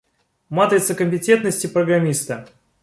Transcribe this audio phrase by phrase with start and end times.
[0.49, 2.47] Матрица компетентности программиста.